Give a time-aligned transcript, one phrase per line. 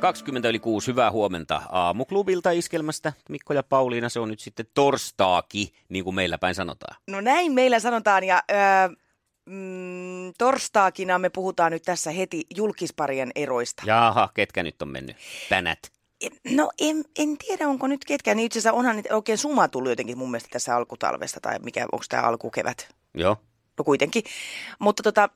[0.00, 3.12] 20 yli 6, hyvää huomenta aamuklubilta iskelmästä.
[3.28, 6.96] Mikko ja Pauliina, se on nyt sitten torstaaki, niin kuin meillä päin sanotaan.
[7.06, 8.56] No näin meillä sanotaan ja öö,
[9.46, 13.82] mm, torstaakina me puhutaan nyt tässä heti julkisparien eroista.
[13.86, 15.16] Jaha, ketkä nyt on mennyt?
[15.48, 15.78] Tänät.
[16.50, 18.34] No en, en tiedä, onko nyt ketkä.
[18.34, 21.86] Niin itse asiassa onhan niitä oikein suma tullut jotenkin mun mielestä tässä alkutalvesta tai mikä,
[21.92, 22.88] onko tämä alkukevät?
[23.14, 23.36] Joo,
[23.78, 24.22] No kuitenkin.
[24.78, 25.28] Mutta tota,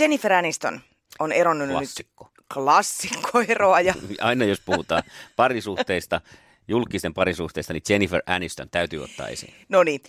[0.00, 0.80] Jennifer Aniston
[1.18, 2.24] on eronnut klassikko.
[2.24, 5.02] nyt klassikkoeroa ja Aina jos puhutaan
[5.36, 6.20] parisuhteista,
[6.68, 9.54] julkisten parisuhteista, niin Jennifer Aniston täytyy ottaa esiin.
[9.68, 10.00] No niin,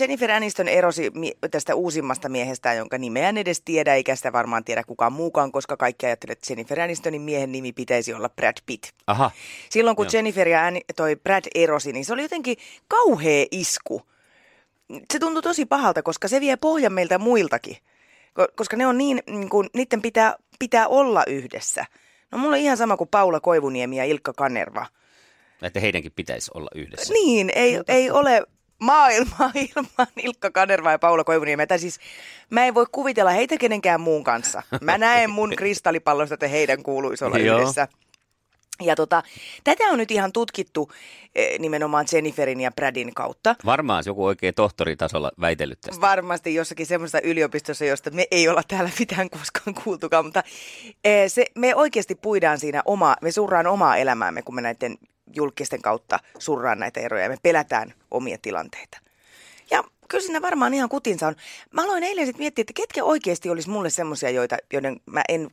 [0.00, 1.12] Jennifer Aniston erosi
[1.50, 5.76] tästä uusimmasta miehestään, jonka nimeä en edes tiedä, eikä sitä varmaan tiedä kukaan muukaan, koska
[5.76, 8.86] kaikki ajattelevat, että Jennifer Anistonin miehen nimi pitäisi olla Brad Pitt.
[9.06, 9.30] Aha,
[9.70, 10.10] Silloin kun Joo.
[10.12, 10.62] Jennifer ja
[10.96, 12.56] toi Brad erosi, niin se oli jotenkin
[12.88, 14.02] kauhea isku.
[15.12, 17.76] Se tuntui tosi pahalta, koska se vie pohjan meiltä muiltakin.
[18.40, 21.84] Ko- Koska ne on niin, niin kuin, niiden pitää, pitää olla yhdessä.
[22.32, 24.86] No mulla on ihan sama kuin Paula Koivuniemi ja Ilkka Kanerva.
[25.62, 27.12] että heidänkin pitäisi olla yhdessä.
[27.14, 28.42] Niin, ei, ei ole
[28.78, 31.66] maailmaa ilman Ilkka Kanerva ja Paula Koivuniemeä.
[31.66, 31.98] Tai siis
[32.50, 34.62] mä en voi kuvitella heitä kenenkään muun kanssa.
[34.80, 37.58] Mä näen mun kristallipallosta, että heidän kuuluisi olla Joo.
[37.58, 37.88] yhdessä.
[38.82, 39.22] Ja tota,
[39.64, 40.92] tätä on nyt ihan tutkittu
[41.34, 43.54] eh, nimenomaan Jenniferin ja Bradin kautta.
[43.64, 46.00] Varmaan joku oikein tohtoritasolla väitellyt tästä.
[46.00, 50.42] Varmasti jossakin semmoisessa yliopistossa, josta me ei olla täällä mitään koskaan kuultukaan, mutta
[51.04, 54.98] eh, se, me oikeasti puidaan siinä omaa, me surraan omaa elämäämme, kun me näiden
[55.36, 58.98] julkisten kautta surraan näitä eroja ja me pelätään omia tilanteita.
[59.70, 61.36] Ja kyllä siinä varmaan ihan kutinsa on.
[61.72, 65.50] Mä aloin eilen sitten miettiä, että ketkä oikeasti olisi mulle semmoisia, joita, joiden mä en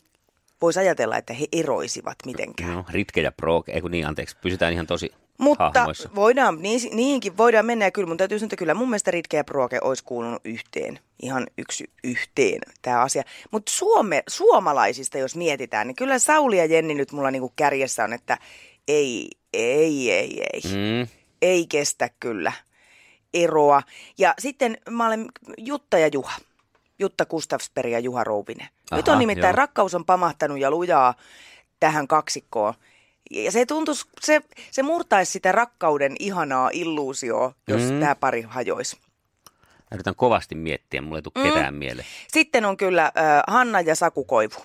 [0.61, 2.73] voisi ajatella, että he eroisivat mitenkään.
[2.73, 6.09] No, Ritke ja Pro, ei kun niin, anteeksi, pysytään ihan tosi Mutta hahmoissa.
[6.16, 9.38] voidaan, niin, niihinkin voidaan mennä ja kyllä mun täytyy sanoa, että kyllä mun mielestä Ritke
[9.38, 10.99] ja Proke olisi kuulunut yhteen.
[11.21, 13.23] Ihan yksi yhteen tämä asia.
[13.51, 18.13] Mutta Suome, suomalaisista jos mietitään, niin kyllä Sauli ja Jenni nyt mulla niinku kärjessä on,
[18.13, 18.37] että
[18.87, 20.61] ei, ei, ei, ei.
[20.63, 21.07] Mm,
[21.41, 22.51] Ei kestä kyllä
[23.33, 23.81] eroa.
[24.17, 25.25] Ja sitten mä olen
[25.57, 26.33] Jutta ja Juha.
[27.00, 28.67] Jutta Gustafsberg ja Juha Rouvinen.
[28.91, 29.56] Nyt Aha, on nimittäin joo.
[29.57, 31.13] rakkaus on pamahtanut ja lujaa
[31.79, 32.73] tähän kaksikkoon.
[33.31, 34.41] Ja se tuntuisi, se,
[34.72, 38.00] se murtaisi sitä rakkauden ihanaa illuusioa, jos Mm.
[38.00, 38.97] tämä pari hajoisi.
[39.91, 41.50] yritän kovasti miettiä, mulle ei tule Mm.
[41.53, 42.07] ketään mieleen.
[42.28, 43.11] Sitten on kyllä äh,
[43.47, 44.55] Hanna ja Saku Koivu.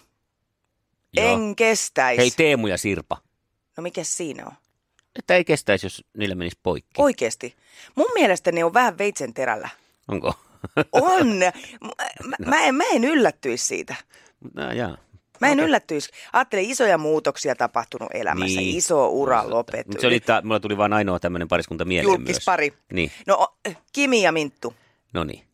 [1.16, 1.26] Joo.
[1.34, 2.20] En kestäisi.
[2.20, 3.16] Hei Teemu ja Sirpa.
[3.76, 4.52] No mikä siinä on?
[5.18, 7.02] Että ei kestäisi, jos niillä menisi poikki.
[7.02, 7.54] Oikeesti.
[7.94, 9.68] Mun mielestä ne on vähän veitsen terällä.
[10.08, 10.34] Onko?
[10.92, 11.28] On.
[12.24, 13.94] Mä, mä, en, mä en yllättyisi siitä.
[14.54, 14.96] no, jaa.
[15.40, 16.10] Mä en yllättyisi.
[16.32, 18.60] Ajattele, isoja muutoksia tapahtunut elämässä.
[18.60, 18.76] Niin.
[18.76, 20.00] Iso ura lopettu.
[20.00, 22.70] Se oli, ta- mulla tuli vain ainoa tämmöinen pariskunta mieleen Julkispari.
[22.70, 22.80] myös.
[22.92, 23.56] Niin, No o-
[23.92, 24.74] Kimi ja Minttu.
[25.14, 25.44] no niin.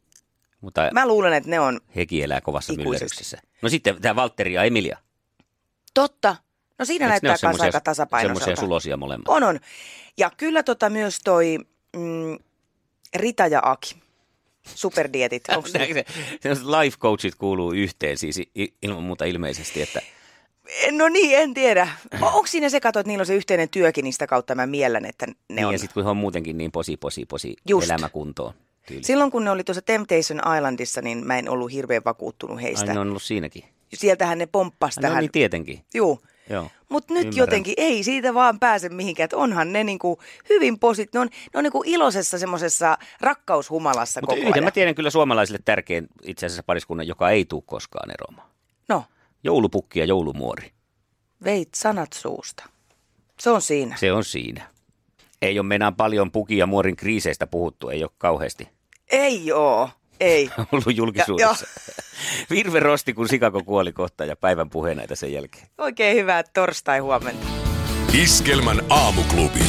[0.60, 3.38] Mutta Mä luulen, että ne on hekin elää kovassa myllerryksessä.
[3.62, 4.98] No sitten tämä Valtteri ja Emilia.
[5.94, 6.36] totta.
[6.78, 8.44] No siinä Eiks ne näyttää semmosia- aika tasapainoiselta.
[8.44, 9.28] Semmoisia sulosia molemmat.
[9.28, 9.60] On, on.
[10.18, 11.58] Ja kyllä tota myös toi
[11.96, 12.38] mm,
[13.16, 14.02] Rita ja Aki.
[14.74, 15.44] Superdietit.
[15.74, 16.04] Näetkö
[16.42, 16.50] se,
[16.82, 18.40] life coachit kuuluu yhteen siis
[18.82, 20.02] ilman muuta ilmeisesti, että
[20.90, 21.88] No niin, en tiedä.
[22.20, 25.04] Onko siinä se kato, että niillä on se yhteinen työkin, niin sitä kautta mä miellän,
[25.04, 25.72] että ne niin, on.
[25.72, 27.90] ja sitten kun he on muutenkin niin posi, posi, posi Just.
[27.90, 28.54] elämäkuntoon.
[28.86, 29.04] Tyyli.
[29.04, 32.90] Silloin kun ne oli tuossa Temptation Islandissa, niin mä en ollut hirveän vakuuttunut heistä.
[32.90, 33.64] Ai ne on ollut siinäkin.
[33.94, 35.22] Sieltähän ne pomppasi Ai, no tähän.
[35.22, 35.80] niin tietenkin.
[35.94, 36.20] Juu.
[36.88, 37.38] Mutta nyt Ymmärrän.
[37.38, 40.18] jotenkin ei siitä vaan pääse mihinkään, että onhan ne niinku
[40.48, 44.64] hyvin posit, ne on, ne on niinku iloisessa semmoisessa rakkaushumalassa Mutta koko yhden ajan.
[44.64, 48.48] mä tiedän kyllä suomalaisille tärkein itse asiassa pariskunnan, joka ei tule koskaan eroamaan.
[48.88, 49.04] No,
[49.44, 50.72] Joulupukki ja joulumuori.
[51.44, 52.64] veit sanat suusta.
[53.40, 53.96] Se on siinä.
[53.96, 54.68] Se on siinä.
[55.42, 58.68] Ei ole meinaan paljon puki ja muorin kriiseistä puhuttu, ei ole kauheasti
[59.10, 59.90] Ei oo,
[60.20, 60.50] ei.
[60.72, 61.66] ollut julkisuudessa.
[62.50, 65.66] Virve rosti, kun Sikako kuoli kohta ja päivän puheenaita sen jälkeen.
[65.78, 67.46] Oikein hyvää torstai huomenta.
[68.22, 69.60] Iskelmän aamuklubi.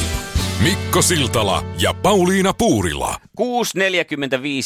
[0.63, 3.15] Mikko Siltala ja Pauliina Puurila.
[3.41, 3.43] 6.45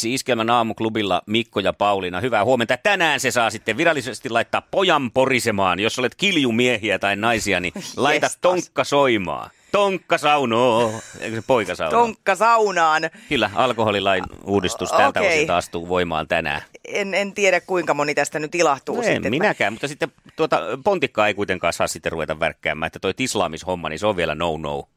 [0.06, 2.20] Iskelmän aamuklubilla Mikko ja Pauliina.
[2.20, 2.76] Hyvää huomenta.
[2.76, 5.80] Tänään se saa sitten virallisesti laittaa pojan porisemaan.
[5.80, 8.40] Jos olet kiljumiehiä tai naisia, niin laita Jestas.
[8.40, 9.50] tonkka soimaan.
[9.72, 10.92] Tonkka saunoo.
[11.20, 12.00] Eikö se poika saunoo?
[12.00, 13.02] Tonkka saunaan.
[13.28, 15.36] Kyllä, alkoholilain uudistus tältä Okei.
[15.38, 16.62] osin astuu voimaan tänään.
[16.88, 19.24] En, en tiedä kuinka moni tästä nyt ilahtuu No sitten.
[19.26, 23.88] en minäkään, mutta sitten tuota, pontikkaa ei kuitenkaan saa sitten ruveta värkkäämään, että toi tislaamishomma,
[23.88, 24.88] niin se on vielä no-no.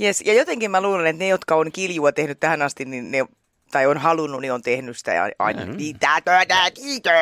[0.00, 3.24] Yes, ja jotenkin mä luulen, että ne, jotka on kiljua tehnyt tähän asti, niin ne,
[3.72, 5.76] tai on halunnut, niin on tehnyt sitä ja aina Mm.
[5.76, 7.12] töitä, kiitos.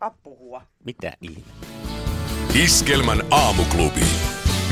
[0.00, 0.62] Appuhua.
[0.84, 1.42] Mitä ihme?
[2.64, 4.00] Iskelmän aamuklubi.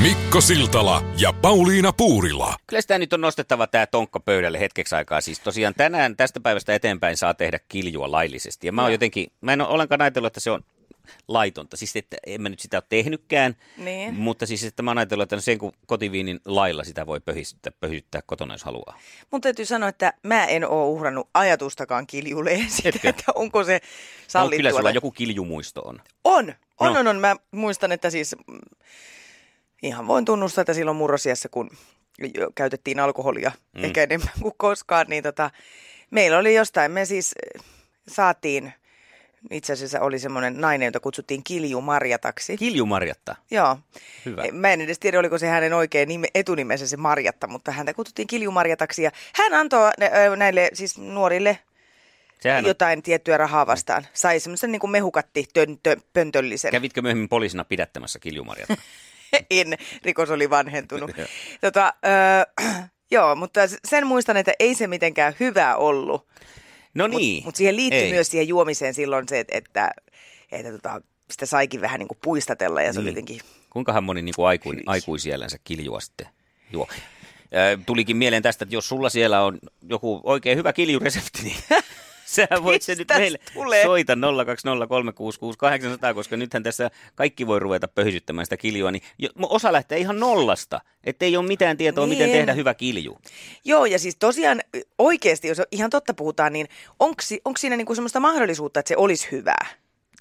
[0.01, 2.55] Mikko Siltala ja Pauliina Puurila.
[2.67, 5.21] Kyllä sitä nyt on nostettava tämä tonkka pöydälle hetkeksi aikaa.
[5.21, 8.67] Siis tosiaan tänään tästä päivästä eteenpäin saa tehdä kiljua laillisesti.
[8.67, 10.63] Ja mä oon jotenkin, mä en ole ollenkaan ajatellut, että se on
[11.27, 11.77] laitonta.
[11.77, 14.13] Siis että en mä nyt sitä ole tehnytkään, Niin.
[14.13, 17.71] mutta siis että mä oon ajatellut, että no sen kun kotiviinin lailla sitä voi pöhistyttää,
[17.79, 18.99] pöhistyttää kotona, jos haluaa.
[19.31, 23.09] Mun täytyy sanoa, että mä en oo uhrannut ajatustakaan kiljulle siitä, Etkö?
[23.09, 23.87] että onko se No,
[24.27, 24.57] sallittua.
[24.57, 26.01] kyllä sulla joku kiljumuisto on.
[26.23, 26.99] On, on, No.
[26.99, 27.19] on, on.
[27.19, 28.35] Mä muistan, että siis
[29.81, 31.69] ihan voin tunnustaa, että silloin murrosiassa, kun
[32.55, 33.83] käytettiin alkoholia mm.
[33.83, 35.51] ehkä enemmän kuin koskaan, niin tota,
[36.11, 37.63] meillä oli jostain, me siis eh,
[38.07, 38.73] saatiin,
[39.51, 42.57] itse asiassa oli semmoinen nainen, jota kutsuttiin Kilju Marjataksi.
[42.57, 43.35] Kiljumarjatta.
[43.51, 43.77] Joo.
[44.25, 44.43] Hyvä.
[44.51, 48.27] Mä en edes tiedä, oliko se hänen oikein nime, etunimensä se Marjatta, mutta häntä kutsuttiin
[48.27, 49.03] Kilju Marjataksi.
[49.03, 49.91] Ja hän antoi
[50.37, 51.59] näille siis nuorille
[52.39, 54.07] Sehän on, jotain tiettyä rahaa vastaan.
[54.13, 56.71] Sai semmoisen niin kuin mehukatti tön, tö, pöntöllisen.
[56.71, 58.77] kävitkö myöhemmin poliisina pidättämässä kiljumarjatta?
[59.49, 61.11] en, rikos oli vanhentunut.
[61.61, 61.93] Tota,
[62.59, 62.65] ö,
[63.11, 66.27] joo, mutta sen muistan, että ei se mitenkään hyvä ollut.
[66.93, 67.43] No Mutta niin.
[67.45, 68.11] mut siihen liittyy Ei.
[68.11, 69.91] myös siihen juomiseen silloin se, että, että,
[70.51, 71.01] että tota,
[71.31, 73.11] sitä saikin vähän niin kuin puistatella ja se oli Niin.
[73.15, 73.39] jotenkin...
[73.69, 74.83] Kuinkahan moni niin kuin aikuin, Hyi.
[74.87, 76.27] aikuisiellänsä kiljua sitten
[76.71, 76.87] juo?
[77.85, 81.55] Tulikin mieleen tästä, että jos sulla siellä on joku oikein hyvä kiljuresepti, niin
[82.35, 83.83] sähän voit se nyt meille tulee?
[83.83, 84.17] soita 020366800,
[86.13, 89.01] koska nythän tässä kaikki voi ruveta pöhisyttämään sitä kiljua, niin
[89.41, 92.37] osa lähtee ihan nollasta, ettei ole mitään tietoa, miten Niin.
[92.37, 93.17] tehdä hyvä kilju.
[93.65, 94.61] Joo, ja siis tosiaan
[94.97, 96.67] oikeasti, jos ihan totta puhutaan, niin
[96.99, 99.65] onko siinä niin kuin semmoista mahdollisuutta, että se olisi hyvää?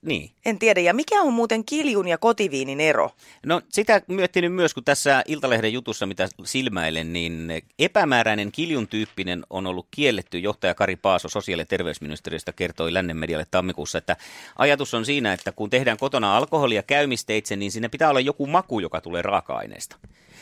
[0.02, 0.31] Niin.
[0.44, 0.81] En tiedä.
[0.81, 3.11] Ja mikä on muuten kiljun ja kotiviinin ero?
[3.47, 7.49] No sitä miettinyt myös, kun tässä Iltalehden jutussa, mitä silmäilen, niin
[7.79, 10.38] epämääräinen kiljun tyyppinen on ollut kielletty.
[10.38, 14.17] Johtaja Kari Paaso sosiaali- ja terveysministeriöstä kertoi Lännen medialle tammikuussa, että
[14.58, 18.81] ajatus on siinä, että kun tehdään kotona alkoholia käymisteitse, niin siinä pitää olla joku maku,
[18.81, 19.97] joka tulee raaka-aineesta.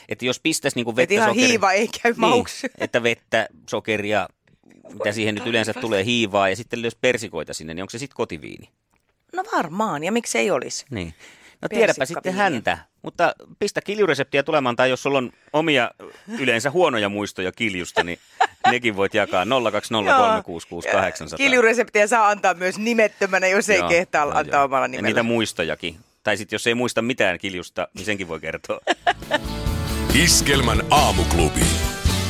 [0.09, 2.67] Että jos pistäisi niin vettä, Et ihan sokeria- hiiva ei käy niin, mauksi.
[2.79, 4.29] että vettä, sokeria,
[4.93, 8.17] mitä siihen nyt yleensä tulee hiivaa, ja sitten jos persikoita sinne, niin onko se sitten
[8.17, 8.69] kotiviini?
[9.38, 10.87] No varmaan, ja miksi ei olisi?
[10.90, 11.14] Niin.
[11.62, 15.90] No tiedäpä sitten häntä, mutta pistä kiljureseptiä tulemaan, tai jos sulla on omia
[16.38, 18.19] yleensä huonoja muistoja kiljusta, niin
[18.70, 19.49] nekin voit jakaa 020366800.
[21.37, 24.64] Kiljureseptiä saa antaa myös nimettömänä, jos ei Joo, kehtaa joo, antaa joo.
[24.64, 25.06] omalla Ja nimellä.
[25.08, 25.96] niitä muistojakin.
[26.23, 28.81] Tai sitten jos ei muista mitään kiljusta, niin senkin voi kertoa.
[30.25, 31.61] Iskelmän aamuklubi.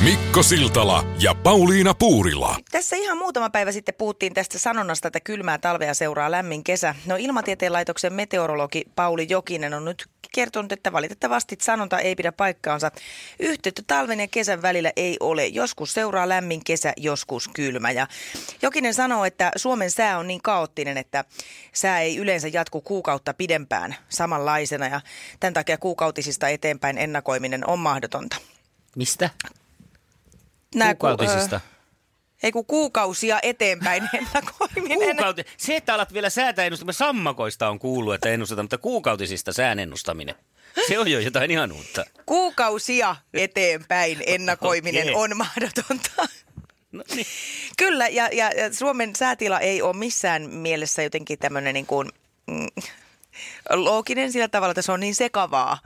[0.03, 2.57] Mikko Siltala ja Pauliina Puurila.
[2.71, 6.95] Tässä ihan muutama päivä sitten puhuttiin tästä sanonnasta, että kylmää talvea seuraa lämmin kesä.
[7.05, 12.91] No Ilmatieteen laitoksen meteorologi Pauli Jokinen on nyt kertonut, että valitettavasti sanonta ei pidä paikkaansa.
[13.39, 15.47] Yhteyttä talven ja kesän välillä ei ole.
[15.47, 17.91] Joskus seuraa lämmin kesä, joskus kylmä.
[17.91, 18.07] Ja
[18.61, 21.25] Jokinen sanoo, että Suomen sää on niin kaoottinen, että
[21.73, 24.87] sää ei yleensä jatku kuukautta pidempään samanlaisena.
[24.87, 25.01] Ja
[25.39, 28.37] tämän takia kuukautisista eteenpäin ennakoiminen on mahdotonta.
[28.95, 29.29] Mistä?
[30.75, 31.55] Nää ku- Kuukautisista.
[31.55, 31.59] ö,
[32.43, 34.97] ei kun kuukausia eteenpäin ennakoiminen.
[34.99, 35.45] Kuukauti...
[35.57, 40.35] Se, että alat vielä säätä ennustamista, sammakoista on kuullut, että ennustetaan, mutta kuukautisista sään ennustaminen.
[40.87, 42.05] Se on jo jotain ihan uutta.
[42.25, 45.15] Kuukausia eteenpäin ennakoiminen Okei.
[45.15, 46.11] on mahdotonta.
[46.91, 47.25] No, niin.
[47.77, 52.09] Kyllä, ja, ja, ja Suomen säätila ei ole missään mielessä jotenkin tämmöinen niin kuin,
[52.47, 52.67] mm,
[53.69, 55.79] looginen sillä tavalla, että se on niin sekavaa.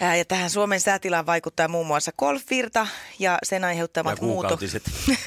[0.00, 2.86] Ja tähän Suomen säätilaan vaikuttaa muun muassa golfvirta
[3.18, 4.82] ja sen Ja aiheuttamat muutokset.
[4.82, 5.18] kuukautiset.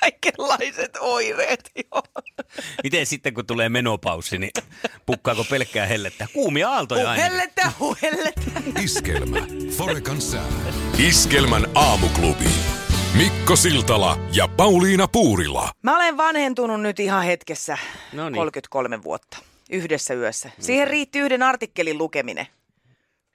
[0.00, 2.02] Kaikenlaiset oireet, joo.
[2.82, 4.50] Miten sitten, kun tulee menopaussi, niin
[5.06, 6.26] pukkaako pelkkää hellettä?
[6.32, 7.24] Kuumia aaltoja aina.
[7.26, 8.40] Uhellettä, uhellettä.
[8.82, 9.46] Iskelmä.
[9.76, 10.44] Forekan sää.
[10.98, 12.48] Iskelmän aamuklubi.
[13.14, 15.70] Mikko Siltala ja Pauliina Puurila.
[15.82, 17.78] Mä olen vanhentunut nyt ihan hetkessä,
[18.12, 18.36] No niin.
[18.38, 19.38] 33 vuotta,
[19.70, 20.50] yhdessä yössä.
[20.58, 22.46] Siihen riitti yhden artikkelin lukeminen.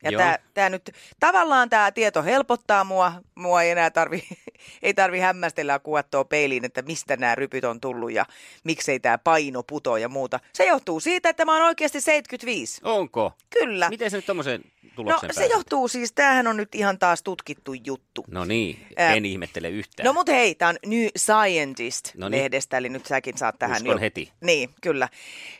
[0.04, 3.14] Ja tää nyt, tavallaan tämä tieto helpottaa mua.
[3.40, 4.24] Mua ei enää tarvi,
[4.84, 8.26] ei tarvi hämmästellä ja kuvattua peiliin, että mistä nämä rypyt on tullut ja
[8.64, 10.40] miksei tämä paino puto ja muuta.
[10.54, 12.82] Se johtuu siitä, että mä oon oikeasti 75.
[12.84, 13.34] Onko?
[13.60, 13.90] Kyllä.
[13.90, 15.54] Miten se nyt tommoseen No tulokseen se pääsi?
[15.54, 18.26] johtuu siis, tämähän on nyt ihan taas tutkittu juttu.
[18.28, 20.06] No niin, en ihmettele yhtään.
[20.06, 22.42] No mut hei, tämä on New Scientist No niin.
[22.42, 24.32] lehdestä, eli nyt säkin saat tähän Uskon heti.
[24.42, 25.10] Niin, kyllä.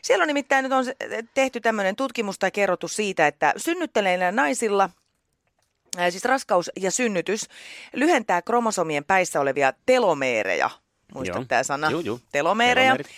[0.02, 0.96] Siellä on nimittäin nyt on se-
[1.34, 4.90] tehty tämmöinen tutkimus tai kerrottu siitä, että synnyttäneillä ää, naisilla
[6.10, 7.46] siis raskaus ja synnytys
[7.92, 10.70] lyhentää kromosomien päissä olevia telomeereja.
[11.14, 11.44] Muista Joo.
[11.48, 11.90] tämä sana?
[11.90, 12.20] Juu, juu.
[12.32, 12.96] Telomeereja.
[12.96, 13.16] Telomeerit.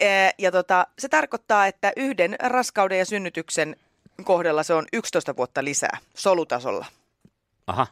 [0.00, 3.76] Ää, Ja tota, se tarkoittaa, että yhden raskauden ja synnytyksen
[4.24, 6.86] kohdalla se on 11 vuotta lisää solutasolla.
[7.66, 7.86] Aha.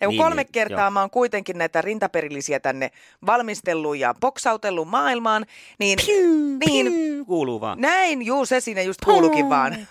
[0.00, 0.90] Ja kun Niin, kolme niin, kertaa joo.
[0.90, 2.90] mä oon kuitenkin näitä rintaperillisiä tänne
[3.26, 5.46] valmistellut ja boksautellut maailmaan,
[5.78, 5.98] niin,
[6.66, 6.86] niin
[7.26, 7.80] Kuuluu vaan.
[7.80, 9.76] näin, juu, se siinä just kuulukin vaan.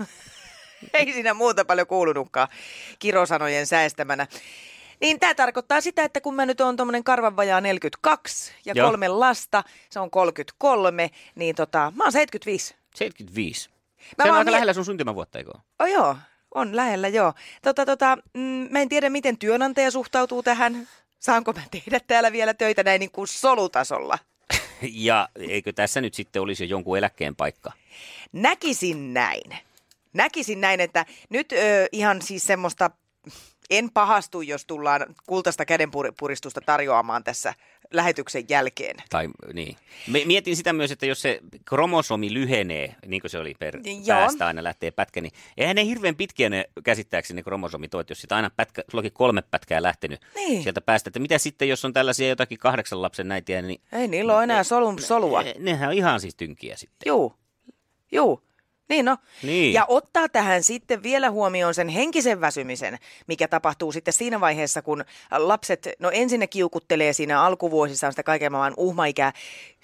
[0.93, 2.47] Ei siinä muuta paljon kuulunutkaan
[2.99, 4.27] kirosanojen säästämänä.
[5.01, 8.87] Niin tämä tarkoittaa sitä, että kun mä nyt oon tuommoinen karvan vajaa 42 ja Joo.
[8.87, 12.75] kolme lasta, se on 33, niin tota, mä oon 75.
[12.95, 13.69] 75.
[14.17, 15.51] Mä se on aika lähellä sun syntymävuotta, eikö?
[15.79, 16.17] Oh joo,
[16.55, 17.33] on lähellä joo.
[17.61, 20.87] Tota, tota, mm, mä en tiedä, miten työnantaja suhtautuu tähän.
[21.19, 24.19] Saanko mä tehdä täällä vielä töitä näin niin kuin solutasolla?
[24.81, 27.71] Ja eikö tässä nyt sitten olisi jo jonkun eläkkeen paikka?
[28.31, 29.68] Näkisin näin.
[30.13, 31.55] Näkisin näin, että nyt ö,
[31.91, 32.91] ihan siis semmoista,
[33.69, 37.53] en pahastu, jos tullaan kultaista kädenpuristusta tarjoamaan tässä
[37.93, 38.95] lähetyksen jälkeen.
[39.09, 39.75] Tai niin.
[40.25, 44.17] Mietin sitä myös, että jos se kromosomi lyhenee, niin kuin se oli per Joo.
[44.19, 48.21] päästä aina lähtee pätkä, niin eihän ne hirveän pitkiä ne käsittääkseni ne kromosomit ole, jos
[48.21, 50.63] sitä aina pätkä, sullakin kolme pätkää lähtenyt Niin.
[50.63, 54.35] sieltä päästä, että mitä sitten, jos on tällaisia jotakin kahdeksan lapsen näitiä, niin Ei niillä
[54.35, 55.43] ole enää solun, solua.
[55.43, 57.09] ne, nehän on ihan siis tynkiä sitten.
[57.09, 57.33] Juu,
[58.11, 58.48] juu.
[58.89, 59.17] Niin no.
[59.43, 59.73] Niin.
[59.73, 65.05] Ja ottaa tähän sitten vielä huomioon sen henkisen väsymisen, mikä tapahtuu sitten siinä vaiheessa, kun
[65.31, 69.33] lapset, no ensin ne kiukuttelee siinä alkuvuosissaan sitä kaiken maailman uhmaikää.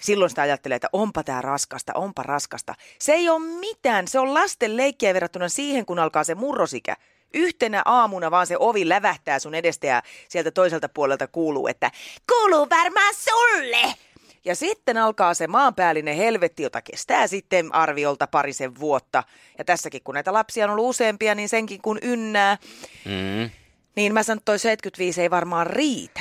[0.00, 2.74] Silloin sitä ajattelee, että onpa tämä raskasta, onpa raskasta.
[2.98, 6.96] Se ei ole mitään, se on lasten leikkiä verrattuna siihen, kun alkaa se murrosikä.
[7.34, 11.90] Yhtenä aamuna vaan se ovi lävähtää sun edestä ja sieltä toiselta puolelta kuuluu, että
[12.32, 14.05] kuuluu varmaan sulle.
[14.46, 19.22] Ja sitten alkaa se maanpäällinen helvetti, jota kestää sitten arviolta parisen vuotta.
[19.58, 22.58] Ja tässäkin, kun näitä lapsia on ollut useampia, niin senkin kun ynnää,
[23.04, 23.50] Mm.
[23.96, 26.20] niin mä sanon, että toi 75 ei varmaan riitä.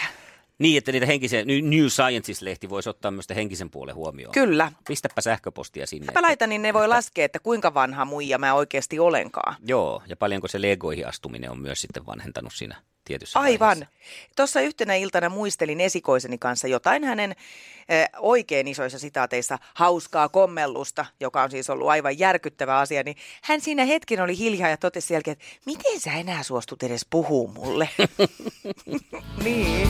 [0.60, 4.32] Niin, että niitä henkisiä, New Scientist-lehti voisi ottaa myös henkisen puolen huomioon.
[4.32, 4.72] Kyllä.
[4.88, 6.14] Pistäpä sähköpostia sinne.
[6.14, 9.56] Mä laitan, niin ne voi laskea, että kuinka vanha muija mä oikeasti olenkaan.
[9.66, 12.76] Joo, ja paljonko se legoihin astuminen on myös sitten vanhentanut siinä
[13.06, 13.60] tietyssä Aivan.
[13.60, 13.96] vaiheessa.
[14.36, 21.44] Tuossa yhtenä iltana muistelin esikoiseni kanssa jotain hänen äh, oikein isoissa sitaateissa hauskaa kommellusta, joka
[21.44, 25.16] on siis ollut aivan järkyttävä asia, niin hän siinä hetken oli hiljaa ja totesi sen
[25.16, 27.90] jälkeen, että miten sä enää suostut edes puhuu mulle?
[29.46, 29.90] niin.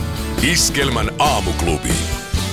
[0.51, 1.93] Iskelmän aamuklubi.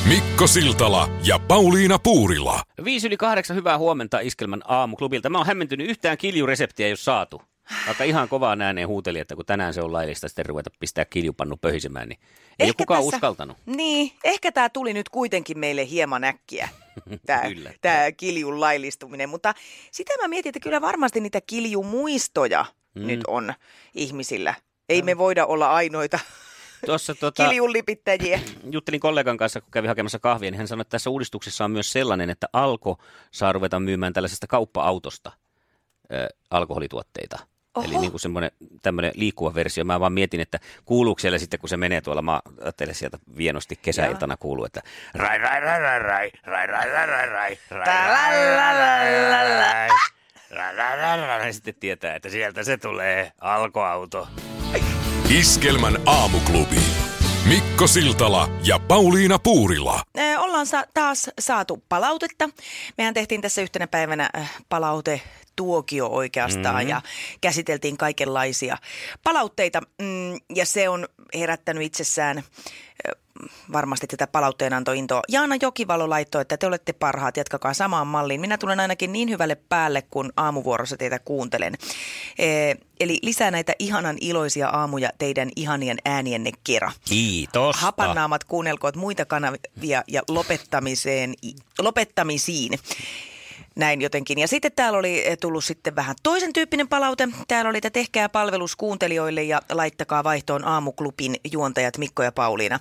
[0.08, 2.62] Mikko Siltala ja Pauliina Puurila.
[2.84, 5.30] Viisi yli kahdeksan hyvää huomenta Iskelmän aamuklubilta.
[5.30, 7.42] Mä oon hämmentynyt yhtään kiljureseptiä ei ole saatu.
[7.86, 11.56] Vaikka ihan kovaa ääneen huuteli, että kun tänään se on laillista sitten ruveta pistää kiljupannu
[11.56, 12.20] pöhisemään, niin
[12.58, 13.56] ei ole kukaan uskaltanut.
[13.66, 16.68] Niin, ehkä tämä tuli nyt kuitenkin meille hieman äkkiä,
[17.26, 17.42] tämä
[17.80, 19.28] tää kiljun laillistuminen.
[19.28, 19.54] Mutta
[19.90, 22.64] sitä mä mietin, että kyllä varmasti niitä kiljumuistoja
[22.94, 23.06] mm.
[23.06, 23.54] nyt on
[23.94, 24.54] ihmisillä.
[24.88, 26.18] Ei me voida olla ainoita
[26.86, 28.40] Tuossa tota, kiljun lipittäjiä.
[28.72, 31.92] juttelin kollegan kanssa, kun kävi hakemassa kahvia, niin hän sanoi, että tässä uudistuksessa on myös
[31.92, 32.98] sellainen, että Alko
[33.30, 35.32] saa ruveta myymään tällaisesta kauppa-autosta
[36.12, 37.51] ö, alkoholituotteita.
[37.74, 37.86] Oho.
[37.86, 38.50] Eli niin kuin semmoinen
[38.82, 39.84] tämmöinen liikkuva versio.
[39.84, 43.78] Mä vaan mietin, että kuuluuko siellä sitten, kun se menee tuolla, mä ajattelen sieltä vienosti
[43.82, 44.82] kesäiltana kuuluu, että
[45.14, 49.88] rai rai rai rai rai rai rai rai rai rai rai rai rai rai rai
[50.50, 51.52] Rai, rai, rai, rai, rai.
[51.52, 54.28] Sitten tietää, että sieltä se tulee alkoauto.
[55.38, 56.76] Iskelmän aamuklubi.
[57.48, 60.02] Mikko Siltala ja Pauliina Puurila.
[60.38, 62.48] Ollaan sa- taas saatu palautetta.
[62.98, 65.20] Mehän tehtiin tässä yhtenä päivänä äh, palaute
[65.56, 66.88] tuokio oikeastaan mm-hmm.
[66.88, 67.02] ja
[67.40, 68.76] käsiteltiin kaikenlaisia
[69.24, 72.42] palautteita mm, ja se on herättänyt itsessään
[73.72, 75.22] varmasti tätä palautteenantointoa.
[75.28, 78.40] Jaana Jokivalo laittoi, että te olette parhaat, jatkakaa samaan malliin.
[78.40, 81.74] Minä tulen ainakin niin hyvälle päälle, kun aamuvuorossa teitä kuuntelen.
[82.38, 86.92] E, eli lisää näitä ihanan iloisia aamuja teidän ihanien äänienne kera.
[87.04, 87.76] Kiitos.
[87.76, 91.34] Hapannaamat kuunnelkoot muita kanavia ja lopettamiseen,
[91.78, 92.78] lopettamisiin.
[93.76, 94.38] Näin jotenkin.
[94.38, 97.28] Ja sitten täällä oli eh, tullut sitten vähän toisen tyyppinen palaute.
[97.48, 102.80] Täällä oli, että tehkää palvelus kuuntelijoille ja laittakaa vaihtoon aamuklubin juontajat Mikko ja Pauliina.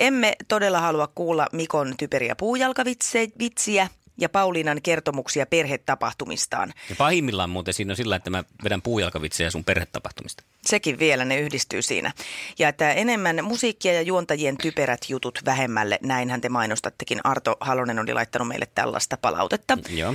[0.00, 3.88] Emme todella halua kuulla Mikon typeriä puujalkavitsiä
[4.20, 6.72] ja Pauliinan kertomuksia perhetapahtumistaan.
[6.90, 10.42] Ja pahimmillaan muuten siinä on sillä, että mä vedän puujalkavitsejä sun perhetapahtumista.
[10.66, 12.12] Sekin vielä, ne yhdistyy siinä.
[12.58, 17.20] Ja että enemmän musiikkia ja juontajien typerät jutut vähemmälle, näinhän te mainostattekin.
[17.24, 19.78] Arto Halonen oli laittanut meille tällaista palautetta.
[19.88, 20.14] Joo.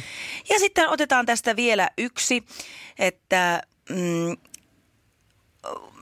[0.50, 2.44] Ja sitten otetaan tästä vielä yksi,
[3.00, 4.38] että mm,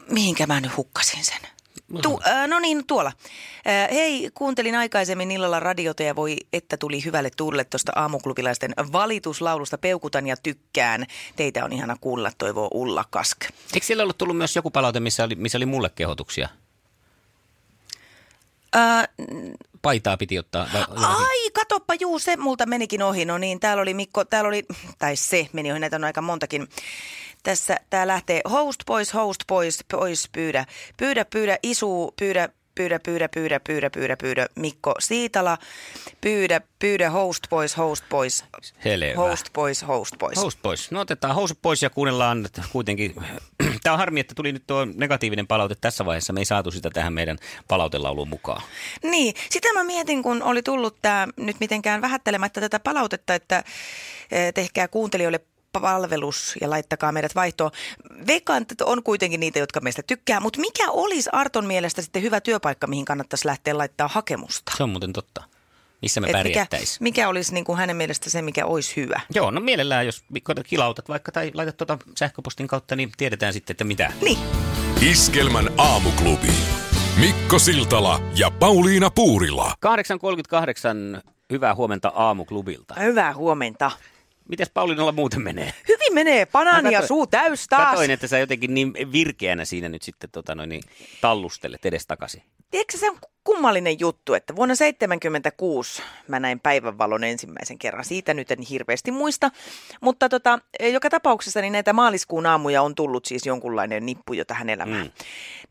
[0.10, 1.53] mihinkä mä nyt hukkasin sen.
[2.02, 3.12] Tu, äh, no niin, tuolla.
[3.68, 9.78] Äh, hei, kuuntelin aikaisemmin illalla radiota ja voi, että tuli hyvälle tuulelle tuosta aamuklubilaisten valituslaulusta.
[9.78, 11.06] Peukutan ja tykkään.
[11.36, 13.38] Teitä on ihana kuulla, toivoo Ulla Kask.
[13.74, 16.50] Eikö siellä ollut tullut myös joku palaute, missä oli, missä oli mulle kehotuksia?
[18.76, 19.08] Äh,
[19.82, 20.68] Paitaa piti ottaa.
[20.74, 23.26] vai- ai, katoppa, juu, se multa menikin ohi.
[23.26, 24.64] No niin, täällä oli Mikko, täällä oli,
[25.00, 26.68] tai se meni ohi, näitä on aika montakin.
[27.44, 30.66] Tässä, tää lähtee host pois, host pois, pois, pyydä.
[30.98, 35.58] Pyydä, pyydä, isu, pyydä, pyydä, pyydä, pyydä, pyydä, pyydä, pyydä, Mikko Siitala.
[36.22, 38.46] Pyydä, pyydä, host pois, host pois.
[38.86, 39.16] Helevä.
[39.16, 40.38] Host pois, host pois.
[40.38, 40.92] Housut pois.
[40.92, 43.16] No otetaan housut pois ja kuunnellaan kuitenkin.
[43.84, 46.34] Tämä on harmi, että tuli nyt tuo negatiivinen palaute tässä vaiheessa.
[46.34, 48.62] Me ei saatu sitä tähän meidän palautelauluun mukaan.
[49.04, 53.64] Niin, sitä mä mietin, kun oli tullut tämä nyt mitenkään vähättelemättä tätä palautetta, että
[54.32, 55.40] eh, tehkää kuuntelijoille
[55.80, 57.72] palvelus ja laittakaa meidät vaihtoon.
[58.28, 62.42] Veikkaan, että on kuitenkin niitä, jotka meistä tykkää, mutta mikä olisi Arton mielestä sitten hyvä
[62.42, 64.72] työpaikka, mihin kannattaisi lähteä laittaa hakemusta?
[64.78, 65.44] Se on muuten totta.
[66.02, 66.98] Missä me Et mikä, pärjättäisiin.
[67.00, 69.20] mikä olisi niin kuin hänen mielestä se, mikä olisi hyvä?
[69.36, 70.24] Joo, no mielellään, jos
[70.66, 74.14] kilautat vaikka tai laitat tuota sähköpostin kautta, niin tiedetään sitten, että mitä.
[74.22, 74.38] Niin,
[75.02, 76.54] Iskelmän aamuklubi.
[77.20, 79.74] Mikko Siltala ja Pauliina Puurila.
[81.18, 82.96] 8.38, hyvää huomenta aamuklubilta.
[83.00, 83.92] hyvää huomenta.
[84.50, 85.74] Mites Pauliinalla muuten menee?
[85.88, 87.90] Hyvin menee, banaani Mä ja katsoin- suu täys taas.
[87.90, 90.84] Katoin, että sä jotenkin niin virkeänä siinä nyt sitten tota noin, niin
[91.22, 92.44] tallustelet edestakaisin.
[92.72, 98.06] Tiedätkö se on kummallinen juttu, että vuonna 1976 mä näin päivänvalon ensimmäisen kerran.
[98.06, 99.52] Siitä nyt en hirveästi muista,
[100.02, 100.60] mutta tota,
[100.94, 105.06] joka tapauksessa niin näitä maaliskuun aamuja on tullut siis jonkunlainen nippu jo tähän elämään.
[105.06, 105.12] Mm.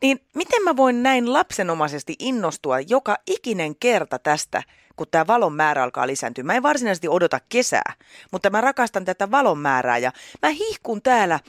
[0.01, 4.63] Niin miten mä voin näin lapsenomaisesti innostua joka ikinen kerta tästä,
[4.95, 6.43] kun tämä valon määrä alkaa lisääntyä.
[6.43, 7.93] Mä en varsinaisesti odota kesää,
[8.31, 11.39] mutta mä rakastan tätä valon määrää ja mä hihkun täällä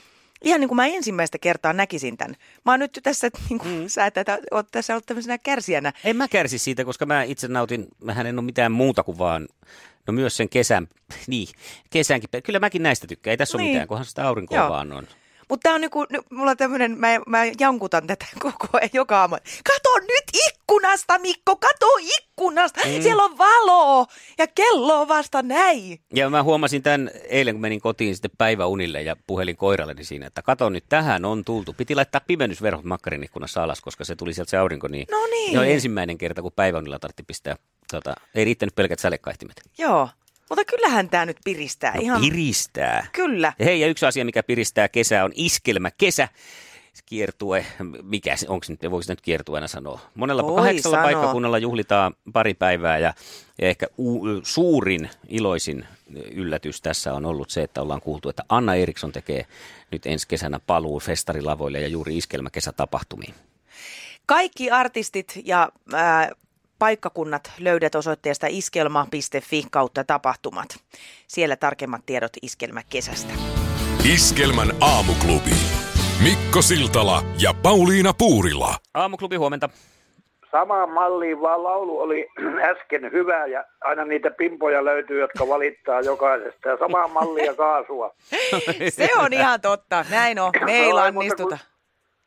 [0.43, 2.35] Ihan niin kuin mä ensimmäistä kertaa näkisin tämän.
[2.65, 3.87] Mä oon nyt tässä, niin kuin mm.
[3.87, 5.93] sä tätä, oot tässä ollut tämmöisenä kärsijänä.
[6.03, 9.47] En mä kärsi siitä, koska mä itse nautin, mähän en ole mitään muuta kuin vaan,
[10.07, 10.87] no myös sen kesän,
[11.27, 11.47] niin,
[11.89, 13.73] kesänkin, kyllä mäkin näistä tykkään, ei tässä ole Niin.
[13.73, 14.69] mitään, kunhan sitä aurinkoa Joo.
[14.69, 15.07] vaan on.
[15.49, 19.35] Mutta tää on niinku, mulla on tämmönen, mä, mä jankutan tätä koko ajan joka aamu.
[19.67, 21.87] Kato nyt ikkunasta, Mikko, kato
[22.17, 22.81] ikkunasta.
[22.85, 23.01] Mm.
[23.01, 24.05] Siellä on valoa
[24.37, 25.99] ja kello on vasta näin.
[26.13, 30.41] Ja mä huomasin tämän eilen, kun menin kotiin sitten päiväunille ja puhelin koiralleni siinä, että
[30.41, 31.73] kato nyt, tähän on tultu.
[31.73, 34.87] Piti laittaa pimennysverhot makkarin ikkunassa alas, koska se tuli sieltä se aurinko.
[34.87, 35.51] Niin No niin.
[35.51, 37.55] Se on ensimmäinen kerta, kun päiväunilla tarvitsi pistää,
[37.91, 39.61] tota, ei riittänyt pelkät sälekaihtimet.
[39.77, 40.09] Joo,
[40.49, 41.95] mutta kyllähän tämä nyt piristää.
[41.95, 43.07] No, Ihan, piristää.
[43.11, 43.53] Kyllä.
[43.59, 46.27] Ja hei, ja yksi asia, mikä piristää kesää, on iskelmä kesä.
[47.05, 47.65] Kiertue,
[48.01, 49.99] mikä se, onko nyt, voiko sitä nyt kiertueena sanoa?
[50.15, 51.11] Monella Voi kahdeksalla sanoa.
[51.11, 53.13] paikkakunnalla juhlitaan pari päivää ja,
[53.61, 55.85] ja ehkä u, suurin, iloisin
[56.31, 59.45] yllätys tässä on ollut se, että ollaan kuultu, että Anna Eriksson tekee
[59.91, 63.33] nyt ensi kesänä paluu festarilavoille ja juuri iskelmäkesätapahtumiin.
[64.25, 66.31] Kaikki artistit ja ää,
[66.79, 70.67] paikkakunnat löydät osoitteesta iskelma.fi kautta tapahtumat.
[71.27, 73.33] Siellä tarkemmat tiedot iskelmäkesästä.
[74.13, 75.51] Iskelmän aamuklubi.
[76.23, 78.75] Mikko Siltala ja Pauliina Puurila.
[78.93, 79.69] Aamuklubi huomenta.
[80.51, 82.27] samaan malliin, vaan laulu oli
[82.71, 88.15] äsken hyvä ja aina niitä pimpoja löytyy, jotka valittaa jokaisesta ja samaan mallia kaasua.
[88.89, 90.05] Se on ihan totta.
[90.09, 90.51] Näin on.
[90.65, 91.57] Me ei lannistuta.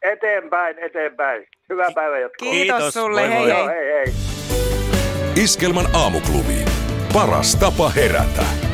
[0.03, 1.47] Eteenpäin, eteenpäin.
[1.71, 2.51] Hyvää päivää jatkoa.
[2.51, 3.21] Kiitos, Kiitos, sulle.
[3.21, 3.49] moi hei moi.
[3.49, 3.59] hei.
[3.59, 4.15] Joo, hei
[5.35, 5.45] hei.
[5.45, 6.65] Iskelmän aamuklubi.
[7.13, 8.68] Paras tapa herätä.